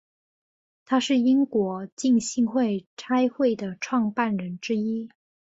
[0.83, 5.11] 他是英国浸信会差会的创办人之一。